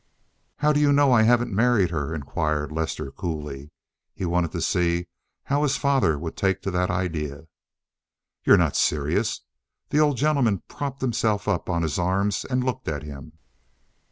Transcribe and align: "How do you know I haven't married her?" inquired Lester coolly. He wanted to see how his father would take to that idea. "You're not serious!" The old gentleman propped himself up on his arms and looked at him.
"How 0.57 0.73
do 0.73 0.79
you 0.79 0.91
know 0.91 1.11
I 1.11 1.21
haven't 1.21 1.53
married 1.53 1.91
her?" 1.91 2.15
inquired 2.15 2.71
Lester 2.71 3.11
coolly. 3.11 3.69
He 4.15 4.25
wanted 4.25 4.51
to 4.53 4.59
see 4.59 5.05
how 5.43 5.61
his 5.61 5.77
father 5.77 6.17
would 6.17 6.35
take 6.35 6.59
to 6.63 6.71
that 6.71 6.89
idea. 6.89 7.45
"You're 8.43 8.57
not 8.57 8.75
serious!" 8.75 9.41
The 9.89 9.99
old 9.99 10.17
gentleman 10.17 10.63
propped 10.67 11.01
himself 11.01 11.47
up 11.47 11.69
on 11.69 11.83
his 11.83 11.99
arms 11.99 12.45
and 12.45 12.63
looked 12.63 12.87
at 12.87 13.03
him. 13.03 13.33